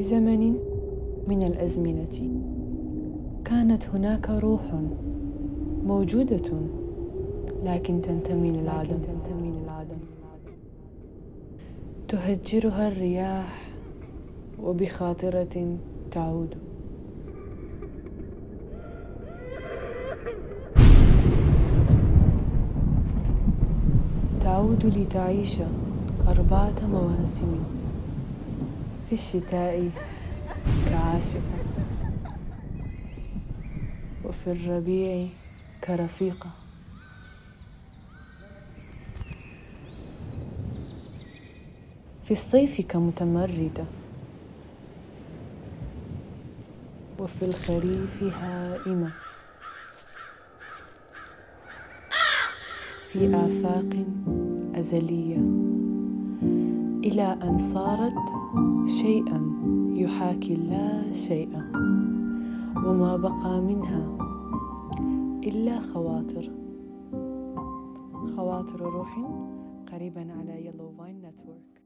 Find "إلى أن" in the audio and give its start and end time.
57.04-57.58